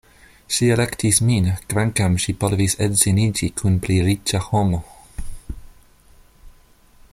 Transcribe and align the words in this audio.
Ŝi 0.55 0.67
elektis 0.75 1.19
min, 1.27 1.49
kvankam 1.73 2.15
ŝi 2.23 2.35
povis 2.45 2.77
edziniĝi 2.87 3.51
kun 3.61 3.77
pli 3.85 4.01
riĉa 4.09 4.43
homo. 4.47 4.83